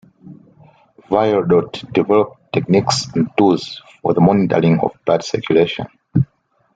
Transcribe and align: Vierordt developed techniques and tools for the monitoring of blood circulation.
Vierordt 1.11 1.85
developed 1.95 2.39
techniques 2.51 3.05
and 3.13 3.29
tools 3.37 3.83
for 4.01 4.15
the 4.15 4.19
monitoring 4.19 4.79
of 4.79 4.93
blood 5.05 5.23
circulation. 5.23 5.85